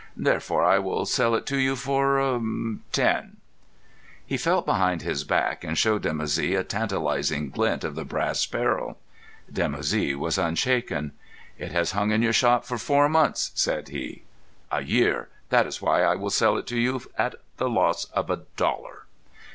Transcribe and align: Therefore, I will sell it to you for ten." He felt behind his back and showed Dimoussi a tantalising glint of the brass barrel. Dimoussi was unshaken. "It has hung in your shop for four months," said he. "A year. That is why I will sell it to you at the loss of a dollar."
Therefore, 0.17 0.63
I 0.65 0.79
will 0.79 1.05
sell 1.05 1.35
it 1.35 1.45
to 1.45 1.57
you 1.57 1.75
for 1.75 2.17
ten." 2.91 3.37
He 4.25 4.35
felt 4.35 4.65
behind 4.65 5.03
his 5.03 5.23
back 5.23 5.63
and 5.63 5.77
showed 5.77 6.01
Dimoussi 6.01 6.55
a 6.59 6.63
tantalising 6.63 7.51
glint 7.51 7.83
of 7.83 7.93
the 7.93 8.03
brass 8.03 8.43
barrel. 8.47 8.97
Dimoussi 9.53 10.15
was 10.15 10.39
unshaken. 10.39 11.11
"It 11.59 11.71
has 11.71 11.91
hung 11.91 12.09
in 12.09 12.23
your 12.23 12.33
shop 12.33 12.65
for 12.65 12.79
four 12.79 13.09
months," 13.09 13.51
said 13.53 13.89
he. 13.89 14.23
"A 14.71 14.81
year. 14.83 15.29
That 15.49 15.67
is 15.67 15.83
why 15.83 16.01
I 16.01 16.15
will 16.15 16.31
sell 16.31 16.57
it 16.57 16.65
to 16.65 16.79
you 16.79 16.99
at 17.15 17.35
the 17.57 17.69
loss 17.69 18.05
of 18.05 18.31
a 18.31 18.37
dollar." 18.57 19.05